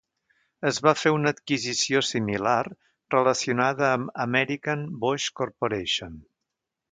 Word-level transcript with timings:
Es 0.69 0.77
va 0.85 0.93
fer 0.99 1.11
una 1.15 1.33
adquisició 1.35 2.01
similar 2.07 2.55
relacionada 3.15 3.91
amb 3.99 4.17
American 4.25 4.87
Bosch 5.05 5.29
Corporation. 5.43 6.17